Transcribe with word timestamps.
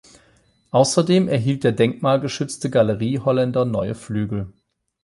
Außerdem 0.71 1.27
erhielt 1.27 1.63
der 1.63 1.73
denkmalgeschützte 1.73 2.71
Galerieholländer 2.71 3.65
neue 3.65 3.93
Flügel. 3.93 4.51